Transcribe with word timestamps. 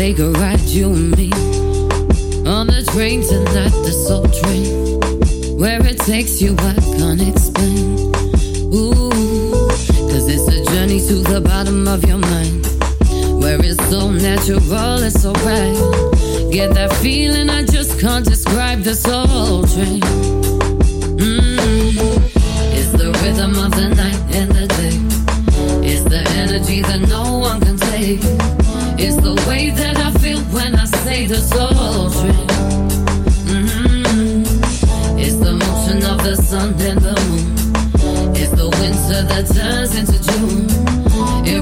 take 0.00 0.18
a 0.18 0.30
ride, 0.30 0.60
you 0.60 0.86
and 0.86 1.14
me. 1.18 1.30
On 2.48 2.66
the 2.66 2.82
train 2.90 3.20
tonight, 3.22 3.74
the 3.84 3.92
soul 3.92 4.26
train. 4.40 5.58
Where 5.58 5.84
it 5.86 5.98
takes 5.98 6.40
you, 6.40 6.56
I 6.58 6.72
can't 6.96 7.20
explain. 7.20 8.08
Ooh, 8.72 9.10
cause 10.10 10.26
it's 10.34 10.48
a 10.56 10.64
journey 10.72 11.00
to 11.06 11.16
the 11.32 11.42
bottom 11.42 11.86
of 11.86 12.02
your 12.08 12.16
mind. 12.16 12.64
Where 13.42 13.60
it's 13.62 13.76
so 13.90 14.10
natural, 14.10 15.02
it's 15.02 15.20
so 15.20 15.32
right. 15.44 15.76
Get 16.50 16.72
that 16.78 16.94
feeling 17.02 17.50
I 17.50 17.66
just 17.66 18.00
can't 18.00 18.24
describe 18.24 18.80
the 18.80 18.94
soul 18.94 19.64
train. 19.64 20.00
Mm, 21.20 21.92
it's 22.72 22.92
the 23.00 23.12
rhythm 23.20 23.52
of 23.64 23.72
the 23.72 23.88
night 24.02 24.20
and 24.34 24.50
the 24.50 24.66
day. 24.80 24.96
It's 25.92 26.04
the 26.04 26.22
energy 26.40 26.80
that 26.80 27.00
no 27.06 27.36
one 27.36 27.60
can 27.60 27.76
take. 27.76 28.59
It's 29.02 29.16
the 29.16 29.34
way 29.48 29.70
that 29.70 29.96
I 29.96 30.10
feel 30.18 30.40
when 30.52 30.74
I 30.74 30.84
say 30.84 31.26
the 31.26 31.38
soul. 31.38 32.10
Mm-hmm. 33.48 34.42
It's 35.18 35.36
the 35.36 35.52
motion 35.54 36.04
of 36.04 36.22
the 36.22 36.36
sun 36.36 36.74
and 36.88 37.00
the 37.00 37.16
moon. 37.28 38.36
It's 38.36 38.52
the 38.52 38.68
winter 38.68 39.22
that 39.30 39.46
turns 39.56 39.94
into 39.96 40.18
June. 40.28 40.68
It 41.46 41.60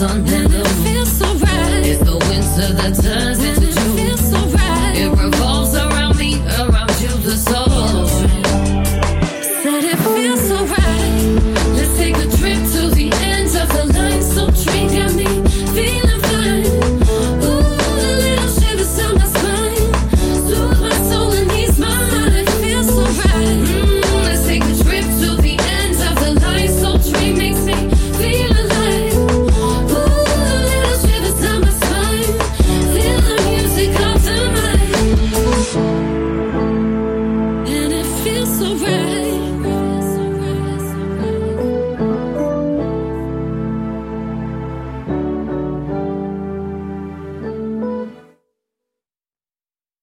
of 0.00 0.10
and 0.10 0.50
the. 0.50 0.64
Feels 0.84 1.10
so 1.10 1.26
right. 1.26 1.86
It's 1.86 2.02
the 2.04 2.16
winter 2.28 2.72
that 2.74 2.94
turns 3.02 3.47